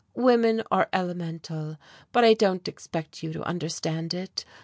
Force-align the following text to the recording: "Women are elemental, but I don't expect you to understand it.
"Women 0.15 0.63
are 0.71 0.89
elemental, 0.91 1.77
but 2.11 2.23
I 2.23 2.33
don't 2.33 2.67
expect 2.67 3.21
you 3.21 3.31
to 3.33 3.43
understand 3.43 4.15
it. 4.15 4.45